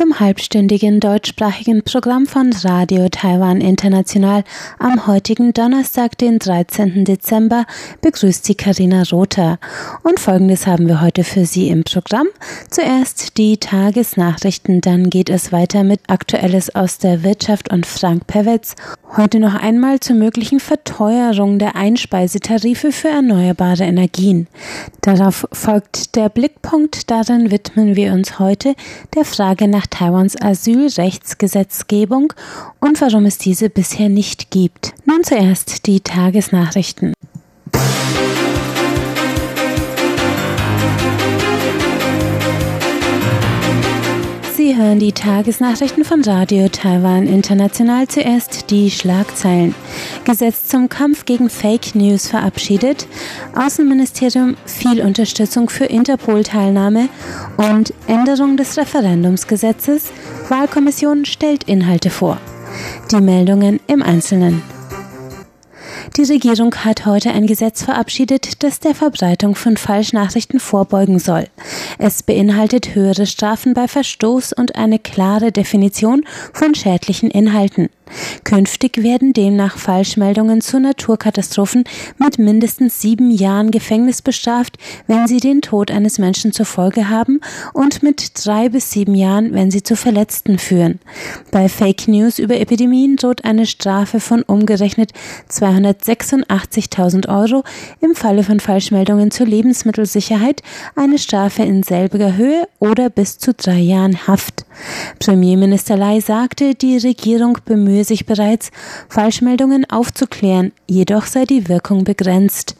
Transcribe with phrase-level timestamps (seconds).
[0.00, 4.44] Zum halbstündigen deutschsprachigen Programm von Radio Taiwan International
[4.78, 7.04] am heutigen Donnerstag, den 13.
[7.04, 7.66] Dezember,
[8.00, 9.58] begrüßt Sie Karina Rother.
[10.02, 12.28] Und folgendes haben wir heute für Sie im Programm.
[12.70, 18.76] Zuerst die Tagesnachrichten, dann geht es weiter mit Aktuelles aus der Wirtschaft und Frank Pewetz.
[19.18, 24.46] Heute noch einmal zur möglichen Verteuerung der Einspeisetarife für erneuerbare Energien.
[25.02, 28.74] Darauf folgt der Blickpunkt, darin widmen wir uns heute
[29.14, 32.32] der Frage nach Taiwans Asylrechtsgesetzgebung
[32.80, 34.94] und warum es diese bisher nicht gibt.
[35.04, 37.12] Nun zuerst die Tagesnachrichten.
[37.72, 38.59] Sie
[44.80, 48.08] hören die Tagesnachrichten von Radio Taiwan International.
[48.08, 49.74] Zuerst die Schlagzeilen.
[50.24, 53.06] Gesetz zum Kampf gegen Fake News verabschiedet.
[53.54, 57.10] Außenministerium viel Unterstützung für Interpol-Teilnahme
[57.58, 60.12] und Änderung des Referendumsgesetzes.
[60.48, 62.38] Wahlkommission stellt Inhalte vor.
[63.10, 64.62] Die Meldungen im Einzelnen.
[66.16, 71.46] Die Regierung hat heute ein Gesetz verabschiedet, das der Verbreitung von Falschnachrichten vorbeugen soll.
[71.98, 77.88] Es beinhaltet höhere Strafen bei Verstoß und eine klare Definition von schädlichen Inhalten.
[78.44, 81.84] Künftig werden demnach Falschmeldungen zu Naturkatastrophen
[82.18, 87.40] mit mindestens sieben Jahren Gefängnis bestraft, wenn sie den Tod eines Menschen zur Folge haben
[87.72, 91.00] und mit drei bis sieben Jahren, wenn sie zu Verletzten führen.
[91.50, 95.12] Bei Fake News über Epidemien droht eine Strafe von umgerechnet
[95.50, 97.64] 286.000 Euro,
[98.00, 100.62] im Falle von Falschmeldungen zur Lebensmittelsicherheit
[100.96, 104.64] eine Strafe in selbiger Höhe oder bis zu drei Jahren Haft.
[105.18, 108.70] Premierminister Lai sagte, die Regierung bemühe sich bereits,
[109.08, 112.76] Falschmeldungen aufzuklären, jedoch sei die Wirkung begrenzt.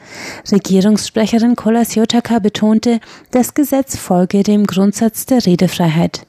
[0.50, 6.26] Regierungssprecherin Kola Siotaka betonte, das Gesetz folge dem Grundsatz der Redefreiheit.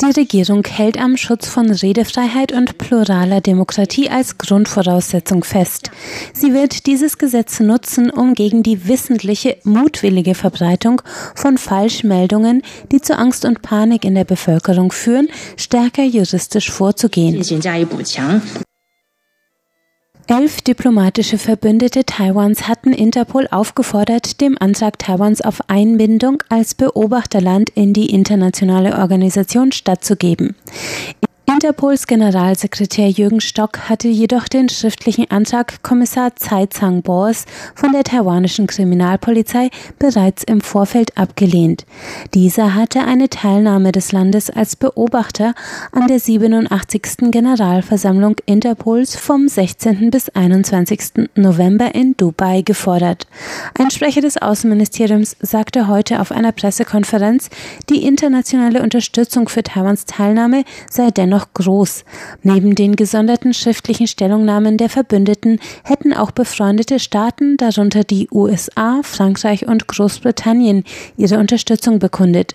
[0.00, 5.90] Die Regierung hält am Schutz von Redefreiheit und pluraler Demokratie als Grundvoraussetzung fest.
[6.32, 11.02] Sie wird dieses Gesetz nutzen, um gegen die wissentliche, mutwillige Verbreitung
[11.34, 17.42] von Falschmeldungen, die zu Angst und Panik in der Bevölkerung führen, stärker juristisch vorzugehen.
[20.34, 27.92] Elf diplomatische Verbündete Taiwans hatten Interpol aufgefordert, dem Antrag Taiwans auf Einbindung als Beobachterland in
[27.92, 30.56] die internationale Organisation stattzugeben.
[31.44, 38.68] Interpols Generalsekretär Jürgen Stock hatte jedoch den schriftlichen Antrag Kommissar Tsai Chang-Bors von der taiwanischen
[38.68, 41.84] Kriminalpolizei bereits im Vorfeld abgelehnt.
[42.32, 45.54] Dieser hatte eine Teilnahme des Landes als Beobachter
[45.90, 47.30] an der 87.
[47.32, 50.10] Generalversammlung Interpols vom 16.
[50.12, 51.28] bis 21.
[51.34, 53.26] November in Dubai gefordert.
[53.78, 57.50] Ein Sprecher des Außenministeriums sagte heute auf einer Pressekonferenz,
[57.90, 62.04] die internationale Unterstützung für Taiwans Teilnahme sei dennoch noch groß.
[62.42, 69.66] Neben den gesonderten schriftlichen Stellungnahmen der Verbündeten hätten auch befreundete Staaten, darunter die USA, Frankreich
[69.66, 70.84] und Großbritannien,
[71.16, 72.54] ihre Unterstützung bekundet.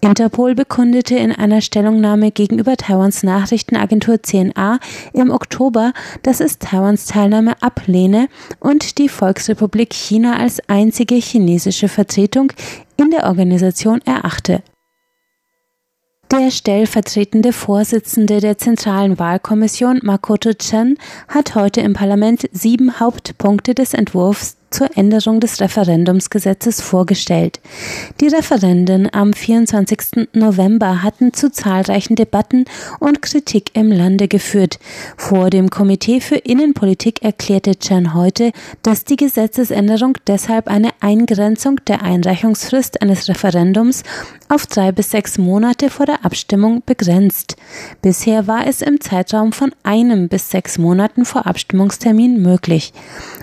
[0.00, 4.78] Interpol bekundete in einer Stellungnahme gegenüber Taiwans Nachrichtenagentur CNA
[5.12, 5.92] im Oktober,
[6.22, 12.52] dass es Taiwans Teilnahme ablehne und die Volksrepublik China als einzige chinesische Vertretung
[12.96, 14.62] in der Organisation erachte.
[16.30, 20.96] Der stellvertretende Vorsitzende der Zentralen Wahlkommission, Makoto Chen,
[21.28, 27.60] hat heute im Parlament sieben Hauptpunkte des Entwurfs zur Änderung des Referendumsgesetzes vorgestellt.
[28.20, 30.28] Die Referenden am 24.
[30.32, 32.64] November hatten zu zahlreichen Debatten
[32.98, 34.80] und Kritik im Lande geführt.
[35.16, 38.50] Vor dem Komitee für Innenpolitik erklärte Chen heute,
[38.82, 44.02] dass die Gesetzesänderung deshalb eine Eingrenzung der Einreichungsfrist eines Referendums
[44.48, 47.56] auf drei bis sechs Monate vor der Abstimmung begrenzt.
[48.02, 52.92] Bisher war es im Zeitraum von einem bis sechs Monaten vor Abstimmungstermin möglich.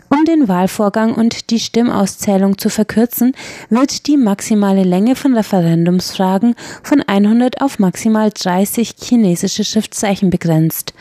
[0.09, 3.33] Um den Wahlvorgang und die Stimmauszählung zu verkürzen,
[3.69, 10.93] wird die maximale Länge von Referendumsfragen von 100 auf maximal 30 chinesische Schriftzeichen begrenzt.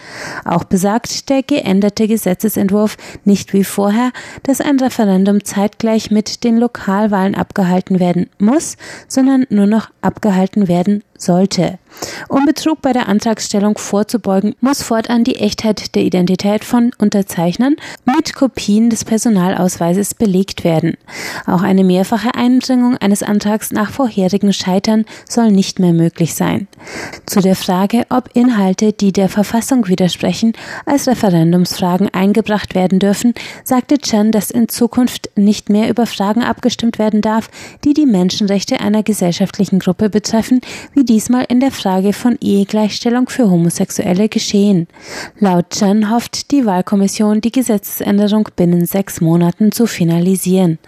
[0.45, 4.13] Auch besagt der geänderte Gesetzesentwurf nicht wie vorher,
[4.45, 8.77] dass ein Referendum zeitgleich mit den Lokalwahlen abgehalten werden muss,
[9.09, 11.79] sondern nur noch abgehalten werden sollte.
[12.29, 18.35] Um Betrug bei der Antragsstellung vorzubeugen, muss fortan die Echtheit der Identität von Unterzeichnern mit
[18.35, 20.97] Kopien des Personalausweises belegt werden.
[21.47, 26.69] Auch eine mehrfache Einbringung eines Antrags nach vorherigen Scheitern soll nicht mehr möglich sein.
[27.27, 30.53] Zu der Frage, ob Inhalte, die der Verfassung widersprechen,
[30.87, 33.35] als Referendumsfragen eingebracht werden dürfen,
[33.65, 37.51] sagte Chen, dass in Zukunft nicht mehr über Fragen abgestimmt werden darf,
[37.85, 40.61] die die Menschenrechte einer gesellschaftlichen Gruppe betreffen,
[40.95, 44.87] wie diesmal in der Frage von Ehegleichstellung für Homosexuelle geschehen.
[45.41, 50.79] Laut Chen hofft die Wahlkommission, die Gesetzesänderung binnen sechs Monaten zu finalisieren.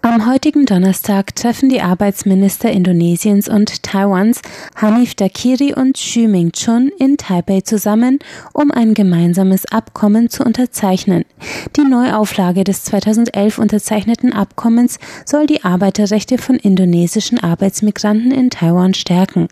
[0.00, 4.40] Am heutigen Donnerstag treffen die Arbeitsminister Indonesiens und Taiwans
[4.76, 8.20] Hanif Dakiri und Xu Ming-chun in Taipei zusammen,
[8.52, 11.24] um ein gemeinsames Abkommen zu unterzeichnen.
[11.76, 19.48] Die Neuauflage des 2011 unterzeichneten Abkommens soll die Arbeiterrechte von indonesischen Arbeitsmigranten in Taiwan stärken.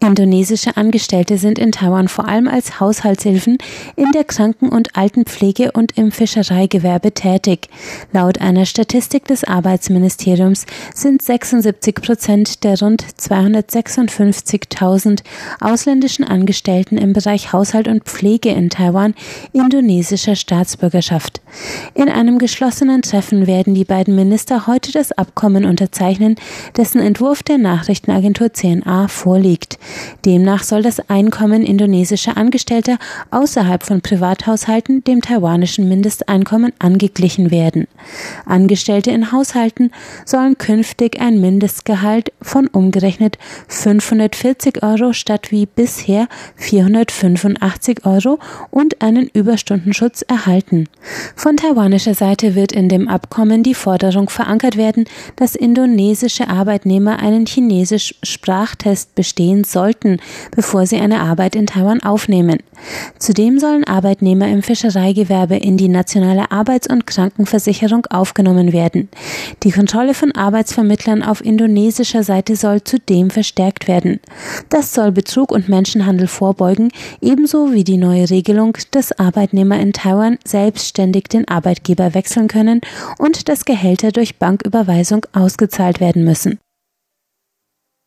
[0.00, 3.58] Indonesische Angestellte sind in Taiwan vor allem als Haushaltshilfen
[3.94, 7.68] in der Kranken- und Altenpflege und im Fischereigewerbe tätig.
[8.12, 10.64] Laut einer Statistik des Arbeits Arbeitsministeriums
[10.94, 15.20] sind 76 Prozent der rund 256.000
[15.60, 19.12] ausländischen Angestellten im Bereich Haushalt und Pflege in Taiwan
[19.52, 21.42] indonesischer Staatsbürgerschaft.
[21.92, 26.36] In einem geschlossenen Treffen werden die beiden Minister heute das Abkommen unterzeichnen,
[26.78, 29.78] dessen Entwurf der Nachrichtenagentur CNA vorliegt.
[30.24, 32.96] Demnach soll das Einkommen indonesischer Angestellter
[33.30, 37.86] außerhalb von Privathaushalten dem taiwanischen Mindesteinkommen angeglichen werden.
[38.46, 39.90] Angestellte in Haushalten Haushalten
[40.24, 48.38] sollen künftig ein Mindestgehalt von umgerechnet 540 Euro statt wie bisher 485 Euro
[48.70, 50.88] und einen Überstundenschutz erhalten.
[51.34, 55.04] Von taiwanischer Seite wird in dem Abkommen die Forderung verankert werden,
[55.36, 60.20] dass indonesische Arbeitnehmer einen Chinesisch-Sprachtest bestehen sollten,
[60.54, 62.58] bevor sie eine Arbeit in Taiwan aufnehmen.
[63.18, 69.08] Zudem sollen Arbeitnehmer im Fischereigewerbe in die nationale Arbeits- und Krankenversicherung aufgenommen werden.
[69.62, 74.20] Die Kontrolle von Arbeitsvermittlern auf indonesischer Seite soll zudem verstärkt werden.
[74.68, 80.38] Das soll Betrug und Menschenhandel vorbeugen, ebenso wie die neue Regelung, dass Arbeitnehmer in Taiwan
[80.44, 82.80] selbstständig den Arbeitgeber wechseln können
[83.18, 86.58] und dass Gehälter durch Banküberweisung ausgezahlt werden müssen.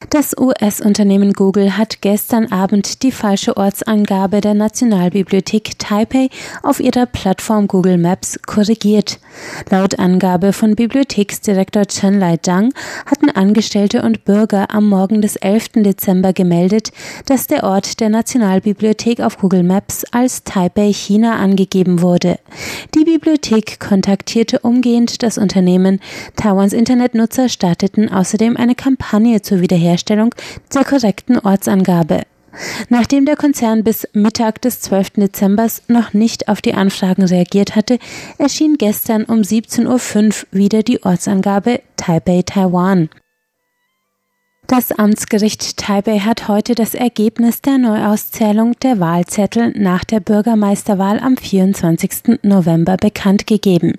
[0.07, 6.29] Das US-Unternehmen Google hat gestern Abend die falsche Ortsangabe der Nationalbibliothek Taipei
[6.63, 9.19] auf ihrer Plattform Google Maps korrigiert.
[9.69, 12.73] Laut Angabe von Bibliotheksdirektor Chen Lai Zhang
[13.07, 15.83] hatten Angestellte und Bürger am Morgen des 11.
[15.83, 16.93] Dezember gemeldet,
[17.25, 22.39] dass der Ort der Nationalbibliothek auf Google Maps als Taipei, China angegeben wurde.
[22.95, 25.99] Die Bibliothek kontaktierte umgehend das Unternehmen.
[26.37, 30.33] Taiwans Internetnutzer starteten außerdem eine Kampagne zur Wiederherstellung Herstellung
[30.73, 32.23] der korrekten Ortsangabe.
[32.89, 35.11] Nachdem der Konzern bis Mittag des 12.
[35.11, 37.99] Dezember noch nicht auf die Anfragen reagiert hatte,
[38.37, 43.09] erschien gestern um 17.05 Uhr wieder die Ortsangabe Taipei, Taiwan.
[44.69, 51.37] Das Amtsgericht Taipei hat heute das Ergebnis der Neuauszählung der Wahlzettel nach der Bürgermeisterwahl am
[51.37, 52.37] 24.
[52.43, 53.93] November bekannt gegeben.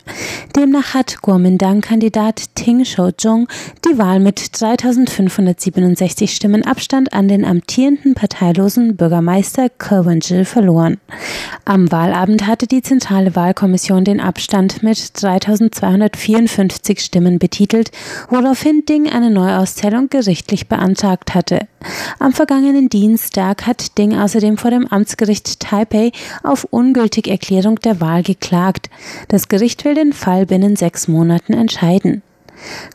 [0.55, 3.49] Demnach hat Kuomintang-Kandidat Ting Shou-jung
[3.84, 10.99] die Wahl mit 3567 Stimmen Abstand an den amtierenden parteilosen Bürgermeister Ke wen verloren.
[11.64, 17.90] Am Wahlabend hatte die Zentrale Wahlkommission den Abstand mit 3254 Stimmen betitelt,
[18.28, 21.67] woraufhin Ding eine Neuauszählung gerichtlich gerichtlich beantragt hatte.
[22.19, 26.12] Am vergangenen Dienstag hat Ding außerdem vor dem Amtsgericht Taipei
[26.43, 28.90] auf ungültige Erklärung der Wahl geklagt.
[29.29, 32.23] Das Gericht will den Fall binnen sechs Monaten entscheiden.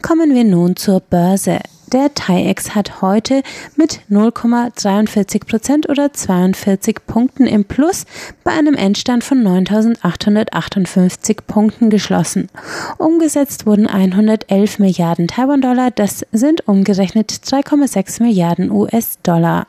[0.02, 1.60] Kommen wir nun zur Börse.
[1.92, 3.44] Der TAIEX hat heute
[3.76, 8.06] mit 0,43 Prozent oder 42 Punkten im Plus
[8.44, 12.50] bei einem Endstand von 9.858 Punkten geschlossen.
[12.98, 19.68] Umgesetzt wurden 111 Milliarden Taiwan-Dollar, das sind umgerechnet 3,6 Milliarden US-Dollar.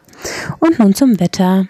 [0.58, 1.66] Und nun zum Wetter.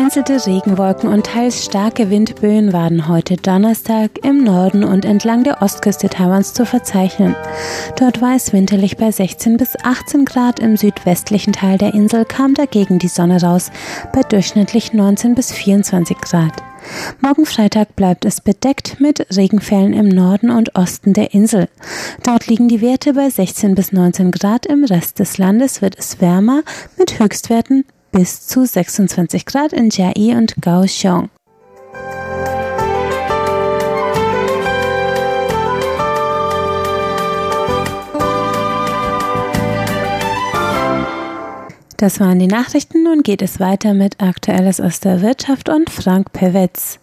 [0.00, 6.08] Vereinzelte Regenwolken und teils starke Windböen waren heute Donnerstag im Norden und entlang der Ostküste
[6.08, 7.36] Taiwans zu verzeichnen.
[7.96, 12.54] Dort war es winterlich bei 16 bis 18 Grad, im südwestlichen Teil der Insel kam
[12.54, 13.70] dagegen die Sonne raus
[14.14, 16.54] bei durchschnittlich 19 bis 24 Grad.
[17.20, 21.68] Morgen Freitag bleibt es bedeckt mit Regenfällen im Norden und Osten der Insel.
[22.22, 26.22] Dort liegen die Werte bei 16 bis 19 Grad, im Rest des Landes wird es
[26.22, 26.62] wärmer
[26.96, 31.30] mit Höchstwerten bis zu 26 Grad in Jiayi und Kaohsiung.
[42.00, 43.02] Das waren die Nachrichten.
[43.02, 46.98] Nun geht es weiter mit Aktuelles aus der Wirtschaft und Frank Pewetz.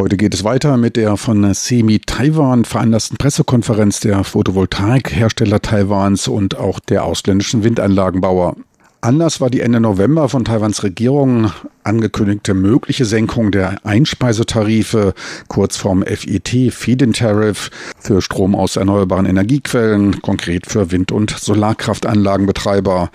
[0.00, 6.56] Heute geht es weiter mit der von SEMI Taiwan veranlassten Pressekonferenz der Photovoltaikhersteller Taiwans und
[6.56, 8.56] auch der ausländischen Windanlagenbauer.
[9.02, 11.50] Anlass war die Ende November von Taiwans Regierung
[11.84, 15.14] angekündigte mögliche Senkung der Einspeisetarife,
[15.48, 23.10] kurz vom FET, Feed-in Tariff, für Strom aus erneuerbaren Energiequellen, konkret für Wind- und Solarkraftanlagenbetreiber.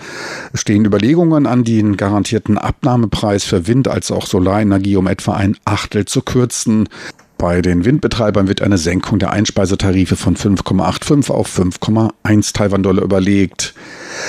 [0.54, 5.56] Es stehen Überlegungen an, den garantierten Abnahmepreis für Wind- als auch Solarenergie um etwa ein
[5.66, 6.90] Achtel zu kürzen.
[7.38, 13.74] Bei den Windbetreibern wird eine Senkung der Einspeisetarife von 5,85 auf 5,1 Taiwan-Dollar überlegt.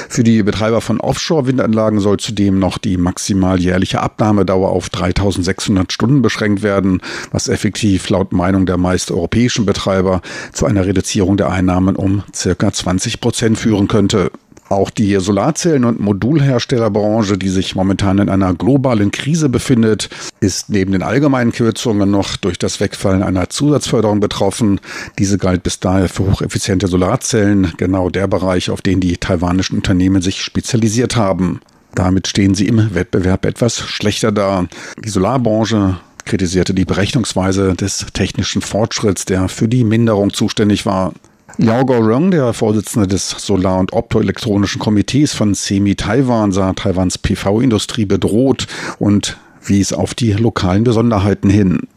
[0.09, 6.21] Für die Betreiber von Offshore-Windanlagen soll zudem noch die maximal jährliche Abnahmedauer auf 3600 Stunden
[6.21, 10.21] beschränkt werden, was effektiv laut Meinung der meist europäischen Betreiber
[10.53, 14.33] zu einer Reduzierung der Einnahmen um circa 20 Prozent führen könnte.
[14.69, 20.09] Auch die Solarzellen- und Modulherstellerbranche, die sich momentan in einer globalen Krise befindet,
[20.41, 24.81] ist neben den allgemeinen Kürzungen noch durch das Wegfallen einer Zusatzförderung betroffen.
[25.19, 30.21] Diese galt bis daher für hocheffiziente Solarzellen, genau der Bereich, auf den die taiwanischen Unternehmen
[30.21, 31.61] sich spezialisiert haben.
[31.95, 34.67] Damit stehen sie im Wettbewerb etwas schlechter da.
[35.05, 41.13] Die Solarbranche kritisierte die Berechnungsweise des technischen Fortschritts, der für die Minderung zuständig war.
[41.59, 48.05] Yao Gorong, der Vorsitzende des Solar- und Optoelektronischen Komitees von SEMI Taiwan, sah Taiwans PV-Industrie
[48.05, 48.67] bedroht
[48.99, 51.89] und wies auf die lokalen Besonderheiten hin.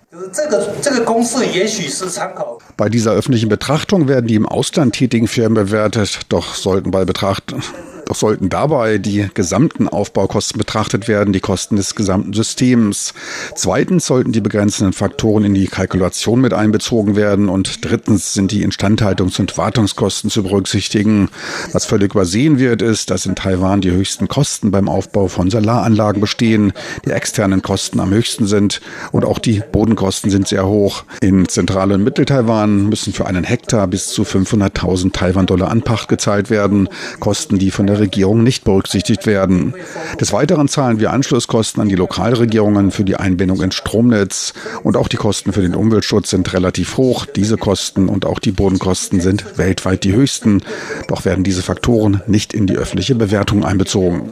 [2.78, 7.54] Bei dieser öffentlichen Betrachtung werden die im Ausland tätigen Firmen bewertet, doch sollten bei Betracht
[8.18, 13.14] sollten dabei die gesamten Aufbaukosten betrachtet werden, die Kosten des gesamten Systems.
[13.56, 18.66] Zweitens sollten die begrenzenden Faktoren in die Kalkulation mit einbezogen werden und drittens sind die
[18.66, 21.30] Instandhaltungs- und Wartungskosten zu berücksichtigen.
[21.72, 26.22] Was völlig übersehen wird, ist, dass in Taiwan die höchsten Kosten beim Aufbau von Solaranlagen
[26.22, 26.74] bestehen,
[27.06, 31.04] die externen Kosten am höchsten sind und auch die Bodenkosten sind sehr hoch.
[31.22, 36.90] In Zentral- und Mittel-Taiwan müssen für einen Hektar bis zu 500.000 Taiwan-Dollar Anpacht gezahlt werden,
[37.20, 39.74] Kosten, die von der Regierung nicht berücksichtigt werden.
[40.20, 44.54] Des Weiteren zahlen wir Anschlusskosten an die Lokalregierungen für die Einbindung ins Stromnetz
[44.84, 47.26] und auch die Kosten für den Umweltschutz sind relativ hoch.
[47.26, 50.64] Diese Kosten und auch die Bodenkosten sind weltweit die höchsten.
[51.08, 54.32] Doch werden diese Faktoren nicht in die öffentliche Bewertung einbezogen.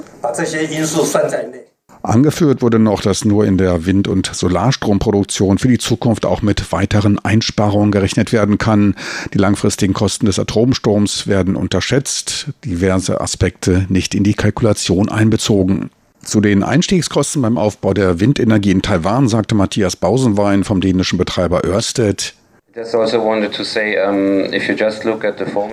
[2.08, 6.72] Angeführt wurde noch, dass nur in der Wind- und Solarstromproduktion für die Zukunft auch mit
[6.72, 8.96] weiteren Einsparungen gerechnet werden kann.
[9.34, 15.90] Die langfristigen Kosten des Atomstroms werden unterschätzt, diverse Aspekte nicht in die Kalkulation einbezogen.
[16.24, 21.66] Zu den Einstiegskosten beim Aufbau der Windenergie in Taiwan sagte Matthias Bausenwein vom dänischen Betreiber
[21.66, 22.36] Ørsted,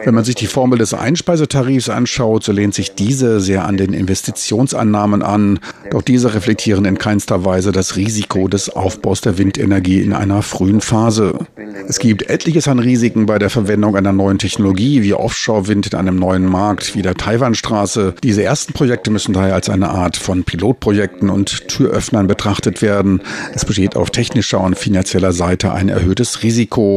[0.05, 3.93] Wenn man sich die Formel des Einspeisetarifs anschaut, so lehnt sich diese sehr an den
[3.93, 5.61] Investitionsannahmen an.
[5.91, 10.81] Doch diese reflektieren in keinster Weise das Risiko des Aufbaus der Windenergie in einer frühen
[10.81, 11.41] Phase.
[11.87, 16.17] Es gibt etliches an Risiken bei der Verwendung einer neuen Technologie wie Offshore-Wind in einem
[16.17, 18.15] neuen Markt wie der Taiwanstraße.
[18.23, 23.21] Diese ersten Projekte müssen daher als eine Art von Pilotprojekten und Türöffnern betrachtet werden.
[23.55, 26.94] Es besteht auf technischer und finanzieller Seite ein erhöhtes Risiko.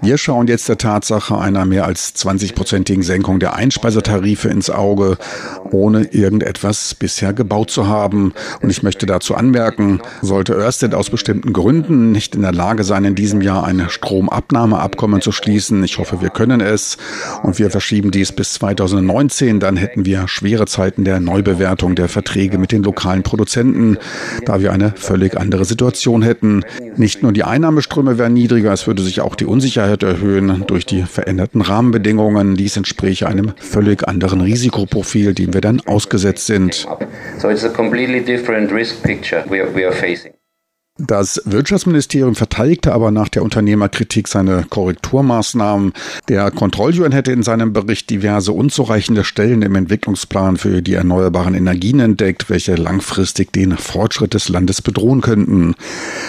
[0.00, 5.18] Wir schauen jetzt der Tatsache einer mehr als 20-prozentigen Senkung der Einspeisetarife ins Auge,
[5.70, 8.32] ohne irgendetwas bisher gebaut zu haben.
[8.62, 13.04] Und ich möchte dazu anmerken, sollte Ørsted aus bestimmten Gründen nicht in der Lage sein,
[13.04, 16.96] in diesem Jahr ein Stromabnahmeabkommen zu schließen, ich hoffe, wir können es,
[17.42, 22.58] und wir verschieben dies bis 2019, dann hätten wir schwere Zeiten der Neubewertung der Verträge
[22.58, 23.98] mit den lokalen Produzenten,
[24.44, 26.62] da wir eine völlig andere Situation hätten.
[26.96, 30.86] Nicht nur die Einnahmeströme wären niedriger, es würde sich auch auch die Unsicherheit erhöhen durch
[30.86, 32.54] die veränderten Rahmenbedingungen.
[32.54, 36.86] Dies entspräche einem völlig anderen Risikoprofil, dem wir dann ausgesetzt sind.
[37.38, 40.34] So it's a completely different risk picture we are, we are facing.
[41.00, 45.92] Das Wirtschaftsministerium verteidigte aber nach der Unternehmerkritik seine Korrekturmaßnahmen.
[46.28, 51.98] Der Kontrolljurn hätte in seinem Bericht diverse unzureichende Stellen im Entwicklungsplan für die erneuerbaren Energien
[51.98, 55.74] entdeckt, welche langfristig den Fortschritt des Landes bedrohen könnten.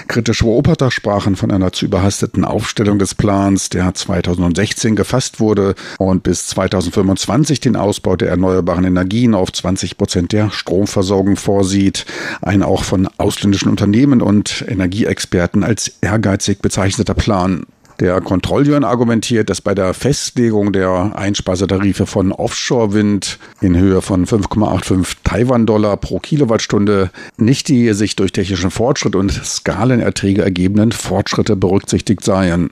[0.08, 6.24] Kritische Beobachter sprachen von einer zu überhasteten Aufstellung des Plans, der 2016 gefasst wurde und
[6.24, 12.08] bis 2025 den Ausbau der erneuerbaren Energien auf 20 Prozent der Stromversorgung vorsieht.
[12.42, 17.66] Ein auch von ausländischen Unternehmen und Energieexperten als ehrgeizig bezeichneter Plan.
[18.02, 25.16] Der Kontrolljörn argumentiert, dass bei der Festlegung der Einspeisetarife von Offshore-Wind in Höhe von 5,85
[25.24, 32.70] Taiwan-Dollar pro Kilowattstunde nicht die sich durch technischen Fortschritt und Skalenerträge ergebenden Fortschritte berücksichtigt seien.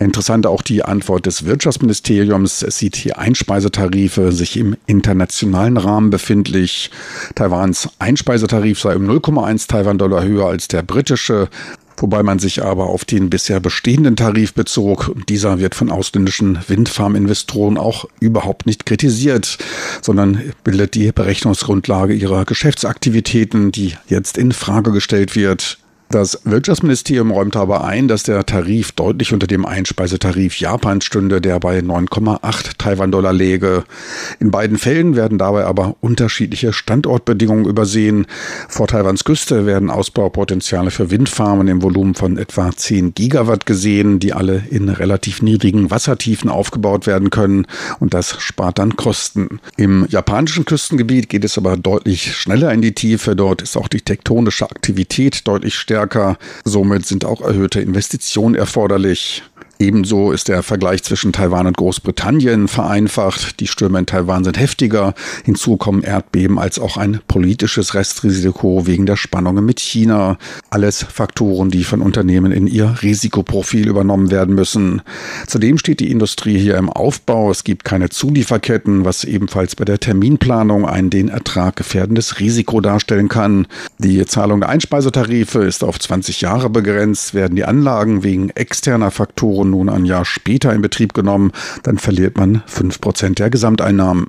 [0.00, 2.62] Interessant auch die Antwort des Wirtschaftsministeriums.
[2.62, 6.90] Es sieht hier Einspeisetarife sich im internationalen Rahmen befindlich.
[7.34, 11.50] Taiwans Einspeisetarif sei um 0,1 Taiwan-Dollar höher als der britische
[11.98, 15.14] wobei man sich aber auf den bisher bestehenden Tarif bezog.
[15.28, 19.58] Dieser wird von ausländischen Windfarminvestoren auch überhaupt nicht kritisiert,
[20.00, 25.79] sondern bildet die Berechnungsgrundlage ihrer Geschäftsaktivitäten, die jetzt in Frage gestellt wird.
[26.12, 31.60] Das Wirtschaftsministerium räumt aber ein, dass der Tarif deutlich unter dem Einspeisetarif Japans stünde, der
[31.60, 33.84] bei 9,8 Taiwan-Dollar läge.
[34.40, 38.26] In beiden Fällen werden dabei aber unterschiedliche Standortbedingungen übersehen.
[38.68, 44.32] Vor Taiwans Küste werden Ausbaupotenziale für Windfarmen im Volumen von etwa 10 Gigawatt gesehen, die
[44.32, 47.68] alle in relativ niedrigen Wassertiefen aufgebaut werden können
[48.00, 49.60] und das spart dann Kosten.
[49.76, 53.36] Im japanischen Küstengebiet geht es aber deutlich schneller in die Tiefe.
[53.36, 56.36] Dort ist auch die tektonische Aktivität deutlich stärker stärker.
[56.64, 59.42] Somit sind auch erhöhte Investitionen erforderlich.
[59.80, 63.60] Ebenso ist der Vergleich zwischen Taiwan und Großbritannien vereinfacht.
[63.60, 65.14] Die Stürme in Taiwan sind heftiger.
[65.46, 70.36] Hinzu kommen Erdbeben als auch ein politisches Restrisiko wegen der Spannungen mit China.
[70.68, 75.00] Alles Faktoren, die von Unternehmen in ihr Risikoprofil übernommen werden müssen.
[75.46, 77.50] Zudem steht die Industrie hier im Aufbau.
[77.50, 83.28] Es gibt keine Zulieferketten, was ebenfalls bei der Terminplanung ein den Ertrag gefährdendes Risiko darstellen
[83.28, 83.66] kann.
[83.96, 87.32] Die Zahlung der Einspeisetarife ist auf 20 Jahre begrenzt.
[87.32, 92.36] Werden die Anlagen wegen externer Faktoren nun ein Jahr später in Betrieb genommen, dann verliert
[92.36, 94.26] man fünf Prozent der Gesamteinnahmen.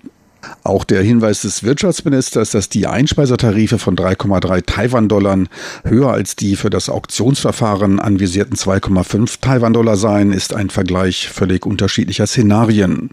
[0.63, 5.45] Auch der Hinweis des Wirtschaftsministers, dass die Einspeisertarife von 3,3 Taiwan-Dollar
[5.83, 12.27] höher als die für das Auktionsverfahren anvisierten 2,5 Taiwan-Dollar seien, ist ein Vergleich völlig unterschiedlicher
[12.27, 13.11] Szenarien.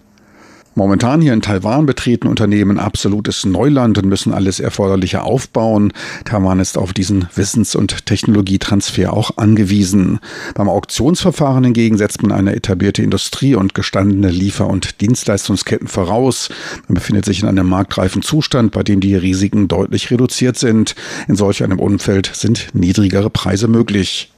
[0.75, 5.93] Momentan hier in Taiwan betreten Unternehmen absolutes Neuland und müssen alles Erforderliche aufbauen.
[6.25, 10.21] Taiwan ist auf diesen Wissens- und Technologietransfer auch angewiesen.
[10.55, 16.49] Beim Auktionsverfahren hingegen setzt man eine etablierte Industrie und gestandene Liefer- und Dienstleistungsketten voraus.
[16.87, 20.95] Man befindet sich in einem marktreifen Zustand, bei dem die Risiken deutlich reduziert sind.
[21.27, 24.33] In solch einem Umfeld sind niedrigere Preise möglich.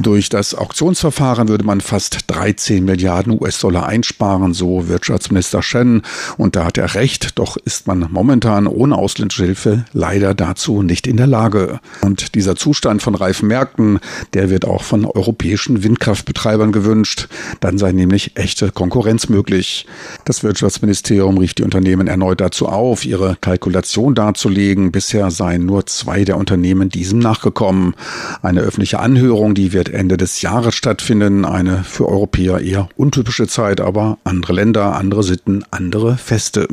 [0.00, 6.02] Durch das Auktionsverfahren würde man fast 13 Milliarden US-Dollar einsparen, so Wirtschaftsminister Shen.
[6.36, 11.08] Und da hat er recht, doch ist man momentan ohne ausländische Hilfe leider dazu nicht
[11.08, 11.80] in der Lage.
[12.00, 13.98] Und dieser Zustand von reifen Märkten,
[14.34, 17.26] der wird auch von europäischen Windkraftbetreibern gewünscht.
[17.58, 19.84] Dann sei nämlich echte Konkurrenz möglich.
[20.24, 24.92] Das Wirtschaftsministerium rief die Unternehmen erneut dazu auf, ihre Kalkulation darzulegen.
[24.92, 27.96] Bisher seien nur zwei der Unternehmen diesem nachgekommen.
[28.42, 31.44] Eine öffentliche Anhörung, die wird Ende des Jahres stattfinden.
[31.44, 36.68] Eine für Europäer eher untypische Zeit, aber andere Länder, andere Sitten, andere Feste.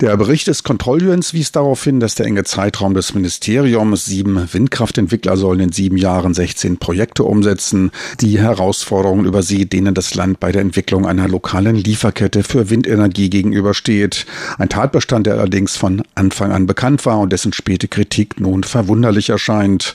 [0.00, 5.36] Der Bericht des Kontrolljurens wies darauf hin, dass der enge Zeitraum des Ministeriums, sieben Windkraftentwickler
[5.36, 7.90] sollen in sieben Jahren 16 Projekte umsetzen,
[8.20, 14.26] die Herausforderungen übersieht, denen das Land bei der Entwicklung einer lokalen Lieferkette für Windenergie gegenübersteht.
[14.58, 19.28] Ein Tatbestand, der allerdings von Anfang an bekannt war und dessen späte Kritik nun verwunderlich
[19.28, 19.94] erscheint.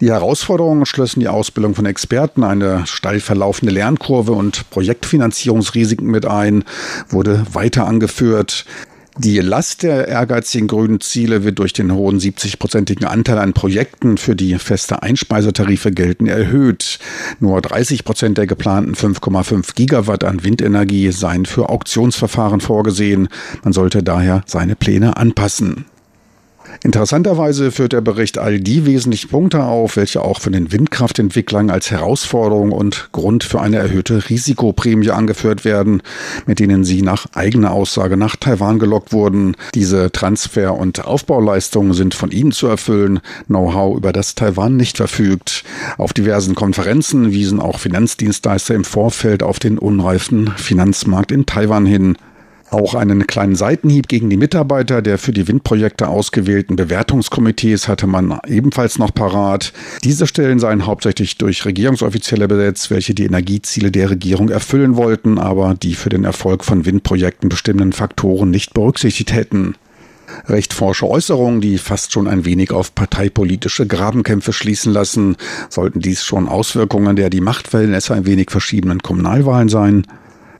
[0.00, 6.64] Die Herausforderungen schlössen die Ausbildung von Experten, eine steil verlaufende Lernkurve und Projektfinanzierungsrisiken mit ein,
[7.08, 8.66] wurde weiter angeführt.
[9.18, 14.36] Die Last der ehrgeizigen grünen Ziele wird durch den hohen 70-prozentigen Anteil an Projekten für
[14.36, 16.98] die feste Einspeisetarife gelten erhöht.
[17.40, 23.28] Nur 30 Prozent der geplanten 5,5 Gigawatt an Windenergie seien für Auktionsverfahren vorgesehen.
[23.64, 25.86] Man sollte daher seine Pläne anpassen.
[26.82, 31.90] Interessanterweise führt der Bericht all die wesentlichen Punkte auf, welche auch von den Windkraftentwicklern als
[31.90, 36.02] Herausforderung und Grund für eine erhöhte Risikoprämie angeführt werden,
[36.46, 39.56] mit denen sie nach eigener Aussage nach Taiwan gelockt wurden.
[39.74, 45.64] Diese Transfer- und Aufbauleistungen sind von ihnen zu erfüllen, Know-how über das Taiwan nicht verfügt.
[45.98, 52.16] Auf diversen Konferenzen wiesen auch Finanzdienstleister im Vorfeld auf den unreifen Finanzmarkt in Taiwan hin.
[52.70, 58.40] Auch einen kleinen Seitenhieb gegen die Mitarbeiter der für die Windprojekte ausgewählten Bewertungskomitees hatte man
[58.46, 59.72] ebenfalls noch parat.
[60.02, 65.74] Diese Stellen seien hauptsächlich durch Regierungsoffizielle besetzt, welche die Energieziele der Regierung erfüllen wollten, aber
[65.74, 69.76] die für den Erfolg von Windprojekten bestimmenden Faktoren nicht berücksichtigt hätten.
[70.48, 75.36] Recht forsche Äußerungen, die fast schon ein wenig auf parteipolitische Grabenkämpfe schließen lassen.
[75.70, 80.04] Sollten dies schon Auswirkungen der die Machtverhältnisse ein wenig verschiedenen Kommunalwahlen sein?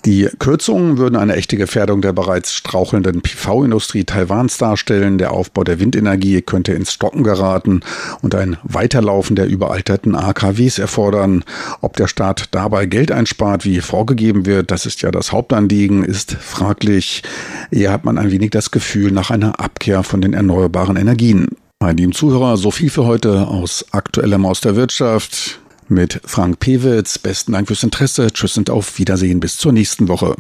[0.07, 5.19] Die Kürzungen würden eine echte Gefährdung der bereits strauchelnden PV-Industrie Taiwans darstellen.
[5.19, 7.81] Der Aufbau der Windenergie könnte ins Stocken geraten
[8.23, 11.42] und ein Weiterlaufen der überalterten AKWs erfordern.
[11.81, 16.35] Ob der Staat dabei Geld einspart, wie vorgegeben wird, das ist ja das Hauptanliegen, ist
[16.35, 17.25] fraglich.
[17.73, 21.49] Eher hat man ein wenig das Gefühl nach einer Abkehr von den erneuerbaren Energien.
[21.81, 27.18] Meine lieben Zuhörer, so viel für heute aus aktuellem aus der Wirtschaft mit Frank Pewitz.
[27.18, 28.33] Besten Dank fürs Interesse.
[28.33, 30.37] Tschüss und auf Wiedersehen bis zur nächsten Woche.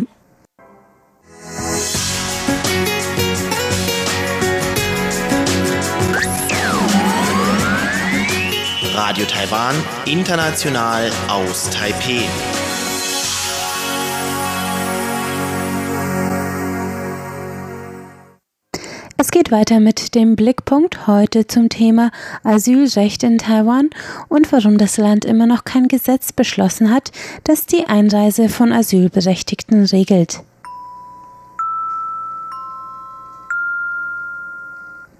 [8.94, 12.24] Radio Taiwan, international aus Taipeh.
[19.18, 22.10] Es geht weiter mit dem Blickpunkt heute zum Thema
[22.42, 23.88] Asylrecht in Taiwan
[24.28, 27.12] und warum das Land immer noch kein Gesetz beschlossen hat,
[27.44, 30.42] das die Einreise von Asylberechtigten regelt.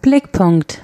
[0.03, 0.83] Blickpunkt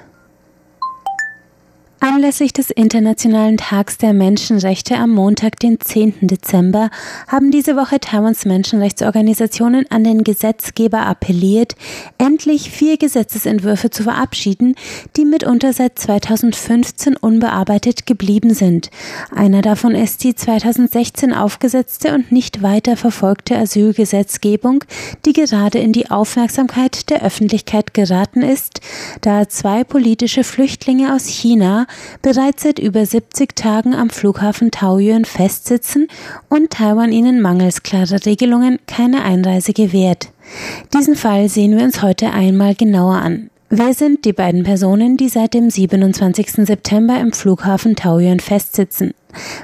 [2.14, 6.26] Anlässlich des Internationalen Tags der Menschenrechte am Montag, den 10.
[6.26, 6.90] Dezember,
[7.26, 11.74] haben diese Woche Taiwans Menschenrechtsorganisationen an den Gesetzgeber appelliert,
[12.18, 14.74] endlich vier Gesetzesentwürfe zu verabschieden,
[15.16, 18.90] die mitunter seit 2015 unbearbeitet geblieben sind.
[19.34, 24.84] Einer davon ist die 2016 aufgesetzte und nicht weiter verfolgte Asylgesetzgebung,
[25.24, 28.82] die gerade in die Aufmerksamkeit der Öffentlichkeit geraten ist,
[29.22, 31.86] da zwei politische Flüchtlinge aus China
[32.22, 36.08] bereits seit über 70 Tagen am Flughafen Taoyuan festsitzen
[36.48, 40.30] und Taiwan ihnen mangels klarer Regelungen keine Einreise gewährt.
[40.92, 43.50] Diesen Fall sehen wir uns heute einmal genauer an.
[43.74, 46.66] Wer sind die beiden Personen, die seit dem 27.
[46.66, 49.14] September im Flughafen Taoyuan festsitzen?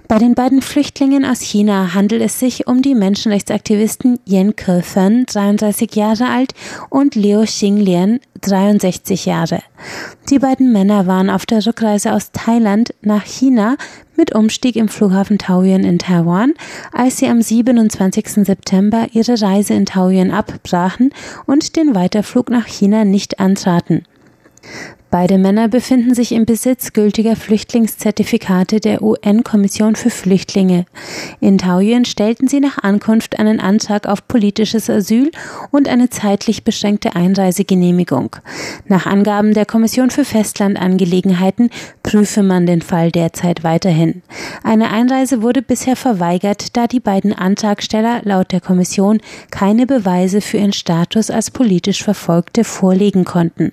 [0.08, 5.94] Bei den beiden Flüchtlingen aus China handelt es sich um die Menschenrechtsaktivisten Yen Ke-fen, 33
[5.94, 6.54] Jahre alt,
[6.88, 9.60] und Liu Xinglian, 63 Jahre.
[10.30, 13.76] Die beiden Männer waren auf der Rückreise aus Thailand nach China
[14.16, 16.54] mit Umstieg im Flughafen Taoyuan in Taiwan,
[16.92, 18.44] als sie am 27.
[18.44, 21.10] September ihre Reise in Taoyuan abbrachen
[21.46, 24.04] und den Weiterflug nach China nicht antraten.
[25.10, 30.84] Beide Männer befinden sich im Besitz gültiger Flüchtlingszertifikate der UN-Kommission für Flüchtlinge.
[31.40, 35.30] In Taoyuan stellten sie nach Ankunft einen Antrag auf politisches Asyl
[35.70, 38.36] und eine zeitlich beschränkte Einreisegenehmigung.
[38.86, 41.70] Nach Angaben der Kommission für Festlandangelegenheiten
[42.02, 44.20] prüfe man den Fall derzeit weiterhin.
[44.62, 50.58] Eine Einreise wurde bisher verweigert, da die beiden Antragsteller laut der Kommission keine Beweise für
[50.58, 53.72] ihren Status als politisch Verfolgte vorlegen konnten.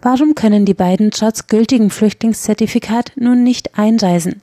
[0.00, 4.40] Warum können die beiden trotz gültigem Flüchtlingszertifikat nun nicht einreisen?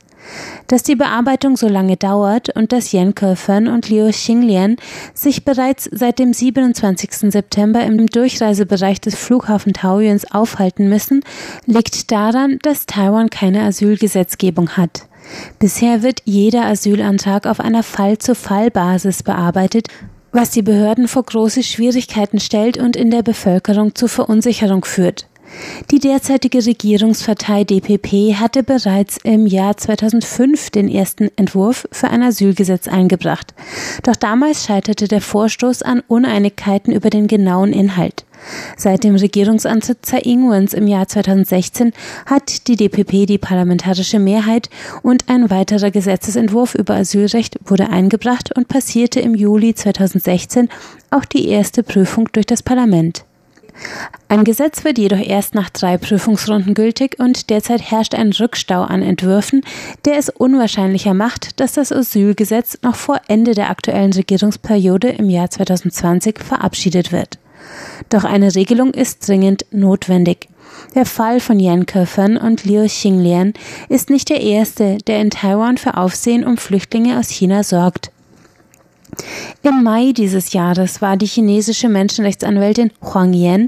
[0.67, 4.75] Dass die Bearbeitung so lange dauert und dass Yen Kefen und Liu Xinglian
[5.13, 7.32] sich bereits seit dem 27.
[7.32, 11.21] September im Durchreisebereich des Flughafen Taoyuans aufhalten müssen,
[11.65, 15.08] liegt daran, dass Taiwan keine Asylgesetzgebung hat.
[15.58, 19.88] Bisher wird jeder Asylantrag auf einer Fall-zu-Fall-Basis bearbeitet,
[20.32, 25.28] was die Behörden vor große Schwierigkeiten stellt und in der Bevölkerung zu Verunsicherung führt.
[25.92, 32.88] Die derzeitige Regierungspartei DPP hatte bereits im Jahr 2005 den ersten Entwurf für ein Asylgesetz
[32.88, 33.54] eingebracht.
[34.04, 38.26] Doch damals scheiterte der Vorstoß an Uneinigkeiten über den genauen Inhalt.
[38.78, 41.93] Seit dem Regierungsantritt Tsai Ing-wens im Jahr 2016
[42.25, 44.69] hat die DPP die parlamentarische Mehrheit
[45.02, 50.69] und ein weiterer Gesetzesentwurf über Asylrecht wurde eingebracht und passierte im Juli 2016
[51.12, 53.23] auch die erste Prüfung durch das Parlament.
[54.28, 59.02] Ein Gesetz wird jedoch erst nach drei Prüfungsrunden gültig und derzeit herrscht ein Rückstau an
[59.02, 59.62] Entwürfen,
[60.06, 65.49] der es unwahrscheinlicher macht, dass das Asylgesetz noch vor Ende der aktuellen Regierungsperiode im Jahr
[65.49, 67.39] 2020 verabschiedet wird.
[68.10, 70.47] Doch eine Regelung ist dringend notwendig.
[70.95, 73.53] Der Fall von Yan Kefen und Liu Xinglian
[73.89, 78.12] ist nicht der erste, der in Taiwan für Aufsehen um Flüchtlinge aus China sorgt.
[79.63, 83.67] Im Mai dieses Jahres war die chinesische Menschenrechtsanwältin Huang Yan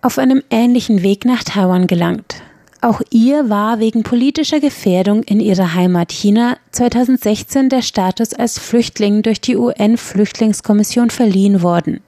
[0.00, 2.42] auf einem ähnlichen Weg nach Taiwan gelangt.
[2.84, 9.22] Auch ihr war wegen politischer Gefährdung in ihrer Heimat China 2016 der Status als Flüchtling
[9.22, 12.00] durch die UN-Flüchtlingskommission verliehen worden.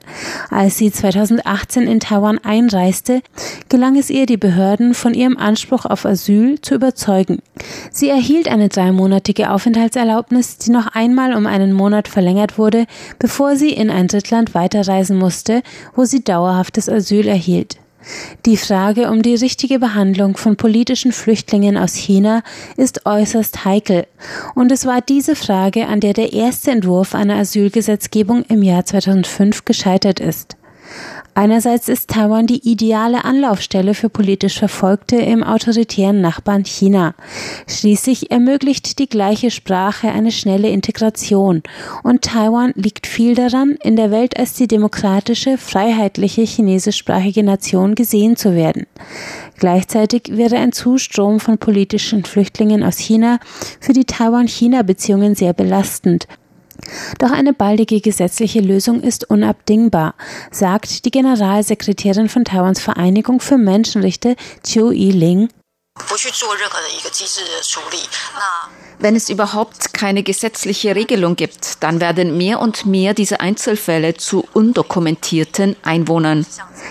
[0.51, 3.23] Als sie 2018 in Taiwan einreiste,
[3.69, 7.39] gelang es ihr, die Behörden von ihrem Anspruch auf Asyl zu überzeugen.
[7.93, 12.87] Sie erhielt eine dreimonatige Aufenthaltserlaubnis, die noch einmal um einen Monat verlängert wurde,
[13.21, 15.63] bevor sie in ein Drittland weiterreisen musste,
[15.95, 17.79] wo sie dauerhaftes Asyl erhielt.
[18.47, 22.43] Die Frage um die richtige Behandlung von politischen Flüchtlingen aus China
[22.77, 24.07] ist äußerst heikel,
[24.55, 29.65] und es war diese Frage, an der der erste Entwurf einer Asylgesetzgebung im Jahr 2005
[29.65, 30.57] gescheitert ist.
[31.37, 37.15] Einerseits ist Taiwan die ideale Anlaufstelle für politisch Verfolgte im autoritären Nachbarn China.
[37.67, 41.65] Schließlich ermöglicht die gleiche Sprache eine schnelle Integration
[42.05, 48.37] und Taiwan liegt viel daran, in der Welt als die demokratische, freiheitliche chinesischsprachige Nation gesehen
[48.37, 48.87] zu werden.
[49.59, 53.41] Gleichzeitig wäre ein Zustrom von politischen Flüchtlingen aus China
[53.81, 56.29] für die Taiwan-China-Beziehungen sehr belastend
[57.19, 60.15] doch eine baldige gesetzliche Lösung ist unabdingbar,
[60.51, 65.49] sagt die Generalsekretärin von Taiwans Vereinigung für Menschenrechte Chiu Yi-Ling.
[68.99, 74.47] Wenn es überhaupt keine gesetzliche Regelung gibt, dann werden mehr und mehr diese Einzelfälle zu
[74.53, 76.47] undokumentierten Einwohnern.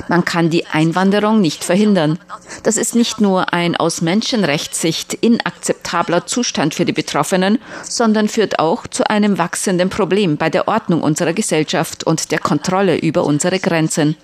[0.07, 2.17] Man kann die Einwanderung nicht verhindern.
[2.63, 8.87] Das ist nicht nur ein aus Menschenrechtssicht inakzeptabler Zustand für die Betroffenen, sondern führt auch
[8.87, 14.17] zu einem wachsenden Problem bei der Ordnung unserer Gesellschaft und der Kontrolle über unsere Grenzen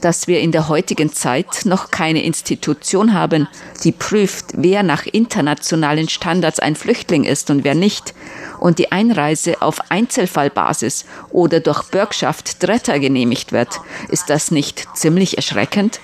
[0.00, 3.48] dass wir in der heutigen Zeit noch keine Institution haben,
[3.82, 8.14] die prüft, wer nach internationalen Standards ein Flüchtling ist und wer nicht,
[8.58, 13.80] und die Einreise auf Einzelfallbasis oder durch Bürgschaft Dritter genehmigt wird.
[14.08, 16.00] Ist das nicht ziemlich erschreckend?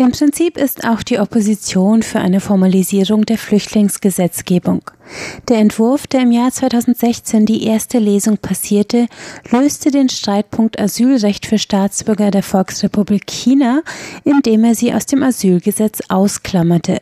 [0.00, 4.82] Im Prinzip ist auch die Opposition für eine Formalisierung der Flüchtlingsgesetzgebung.
[5.48, 9.08] Der Entwurf, der im Jahr 2016 die erste Lesung passierte,
[9.50, 13.82] löste den Streitpunkt Asylrecht für Staatsbürger der Volksrepublik China,
[14.22, 16.98] indem er sie aus dem Asylgesetz ausklammerte.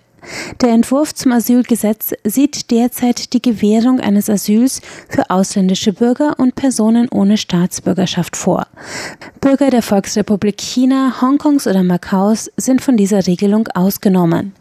[0.60, 7.08] Der Entwurf zum Asylgesetz sieht derzeit die Gewährung eines Asyls für ausländische Bürger und Personen
[7.10, 8.66] ohne Staatsbürgerschaft vor.
[9.40, 14.54] Bürger der Volksrepublik China, Hongkongs oder Makaus sind von dieser Regelung ausgenommen.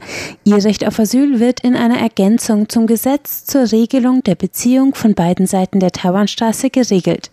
[0.43, 5.15] Ihr Recht auf Asyl wird in einer Ergänzung zum Gesetz zur Regelung der Beziehung von
[5.15, 7.31] beiden Seiten der Taiwanstraße geregelt.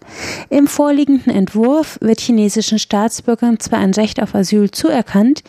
[0.49, 5.43] Im vorliegenden Entwurf wird chinesischen Staatsbürgern zwar ein Recht auf Asyl zuerkannt,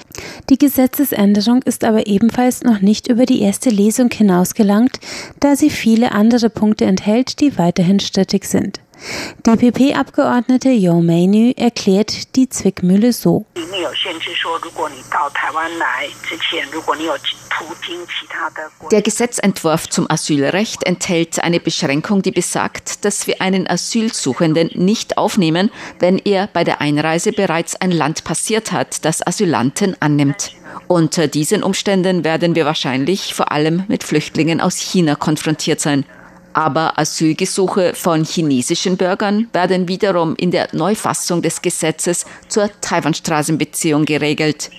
[0.49, 4.99] die Gesetzesänderung ist aber ebenfalls noch noch nicht über die erste Lesung hinausgelangt,
[5.39, 8.79] da sie viele andere Punkte enthält, die weiterhin strittig sind.
[9.45, 13.45] DPP-Abgeordnete Jo Meinü erklärt die Zwickmühle so.
[18.91, 25.69] Der Gesetzentwurf zum Asylrecht enthält eine Beschränkung, die besagt, dass wir einen Asylsuchenden nicht aufnehmen,
[25.99, 30.53] wenn er bei der Einreise bereits ein Land passiert hat, das Asylanten annimmt.
[30.87, 36.05] Unter diesen Umständen werden wir wahrscheinlich vor allem mit Flüchtlingen aus China konfrontiert sein.
[36.53, 44.69] Aber Asylgesuche von chinesischen Bürgern werden wiederum in der Neufassung des Gesetzes zur Taiwan-Straßenbeziehung geregelt.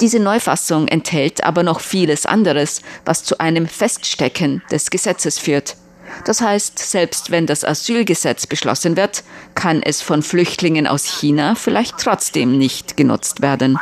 [0.00, 5.76] Diese Neufassung enthält aber noch vieles anderes, was zu einem Feststecken des Gesetzes führt.
[6.24, 11.98] Das heißt, selbst wenn das Asylgesetz beschlossen wird, kann es von Flüchtlingen aus China vielleicht
[11.98, 13.78] trotzdem nicht genutzt werden.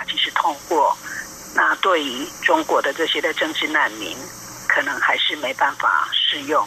[1.55, 4.17] 那对于中国的这些的政治难民，
[4.69, 6.67] 可能还是没办法适用。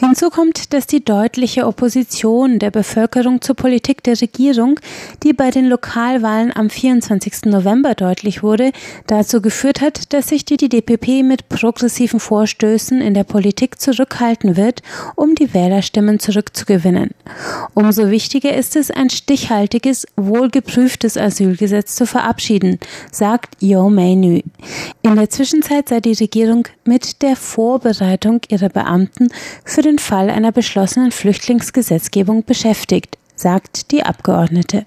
[0.00, 4.78] Hinzu kommt, dass die deutliche Opposition der Bevölkerung zur Politik der Regierung,
[5.24, 7.46] die bei den Lokalwahlen am 24.
[7.46, 8.70] November deutlich wurde,
[9.08, 14.82] dazu geführt hat, dass sich die DPP mit progressiven Vorstößen in der Politik zurückhalten wird,
[15.16, 17.10] um die Wählerstimmen zurückzugewinnen.
[17.74, 22.78] Umso wichtiger ist es, ein stichhaltiges, wohlgeprüftes Asylgesetz zu verabschieden,
[23.10, 24.12] sagt Yo Mei
[25.02, 29.28] In der Zwischenzeit sei die Regierung mit der Vorbereitung ihrer Beamten
[29.64, 34.84] für den Fall einer beschlossenen Flüchtlingsgesetzgebung beschäftigt, sagt die Abgeordnete.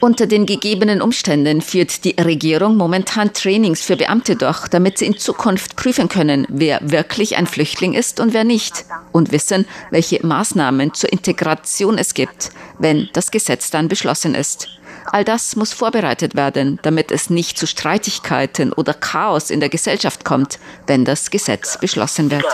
[0.00, 5.18] Unter den gegebenen Umständen führt die Regierung momentan Trainings für Beamte durch, damit sie in
[5.18, 10.94] Zukunft prüfen können, wer wirklich ein Flüchtling ist und wer nicht und wissen, welche Maßnahmen
[10.94, 14.68] zur Integration es gibt, wenn das Gesetz dann beschlossen ist.
[15.12, 20.24] All das muss vorbereitet werden, damit es nicht zu Streitigkeiten oder Chaos in der Gesellschaft
[20.24, 22.44] kommt, wenn das Gesetz beschlossen wird.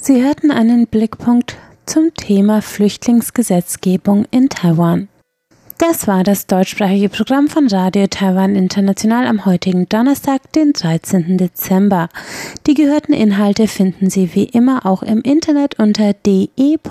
[0.00, 5.08] Sie hörten einen Blickpunkt zum Thema Flüchtlingsgesetzgebung in Taiwan.
[5.78, 11.36] Das war das deutschsprachige Programm von Radio Taiwan International am heutigen Donnerstag, den 13.
[11.36, 12.08] Dezember.
[12.66, 16.86] Die gehörten Inhalte finden Sie wie immer auch im Internet unter de.rti.org.tv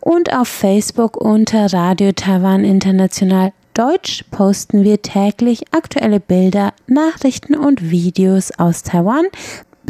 [0.00, 3.52] und auf Facebook unter Radio Taiwan International.
[3.74, 9.26] Deutsch posten wir täglich aktuelle Bilder, Nachrichten und Videos aus Taiwan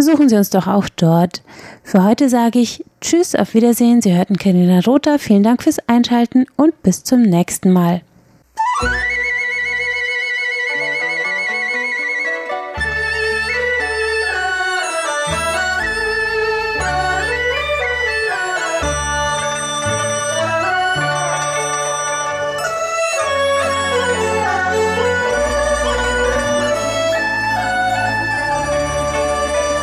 [0.00, 1.42] besuchen Sie uns doch auch dort.
[1.82, 4.02] Für heute sage ich Tschüss, auf Wiedersehen.
[4.02, 5.18] Sie hörten Karina Rother.
[5.18, 8.02] Vielen Dank fürs Einschalten und bis zum nächsten Mal.